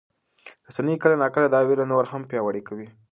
[0.67, 2.87] رسنۍ کله ناکله دا ویره نوره هم پیاوړې کوي.